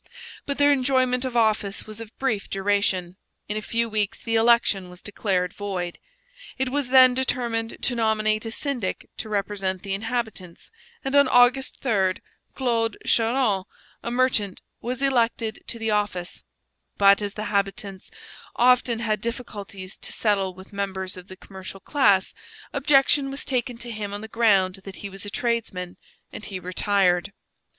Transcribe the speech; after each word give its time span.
But 0.47 0.57
their 0.57 0.71
enjoyment 0.71 1.25
of 1.25 1.37
office 1.37 1.85
was 1.85 2.01
of 2.01 2.09
brief 2.17 2.49
duration; 2.49 3.17
in 3.47 3.55
a 3.55 3.61
few 3.61 3.87
weeks 3.87 4.17
the 4.17 4.33
election 4.33 4.89
was 4.89 5.03
declared 5.03 5.53
void, 5.53 5.99
It 6.57 6.69
was 6.69 6.89
then 6.89 7.13
determined 7.13 7.77
to 7.83 7.93
nominate 7.93 8.43
a 8.47 8.51
syndic 8.51 9.07
to 9.17 9.29
represent 9.29 9.83
the 9.83 9.93
inhabitants, 9.93 10.71
and 11.05 11.13
on 11.13 11.27
August 11.27 11.81
3 11.83 12.13
Claude 12.55 12.97
Charron, 13.05 13.65
a 14.01 14.09
merchant, 14.09 14.59
was 14.81 15.03
elected 15.03 15.61
to 15.67 15.77
the 15.77 15.91
office; 15.91 16.41
but, 16.97 17.21
as 17.21 17.35
the 17.35 17.43
habitants 17.53 18.09
often 18.55 19.01
had 19.01 19.21
difficulties 19.21 19.99
to 19.99 20.11
settle 20.11 20.55
with 20.55 20.73
members 20.73 21.15
of 21.15 21.27
the 21.27 21.37
commercial 21.37 21.79
class, 21.79 22.33
objection 22.73 23.29
was 23.29 23.45
taken 23.45 23.77
to 23.77 23.91
him 23.91 24.15
on 24.15 24.21
the 24.21 24.27
ground 24.27 24.79
that 24.83 24.95
he 25.05 25.11
was 25.11 25.27
a 25.27 25.29
tradesman, 25.29 25.95
and 26.33 26.45
he 26.45 26.59
retired. 26.59 27.33